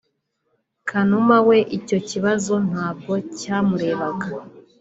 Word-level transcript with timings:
Kanuma 0.89 1.37
we 1.47 1.57
icyo 1.77 1.97
kibazo 2.09 2.53
ntabwo 2.69 3.13
cyamurebaga 3.37 4.27